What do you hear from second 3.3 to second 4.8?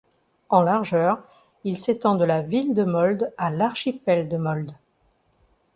à l'archipel de Molde.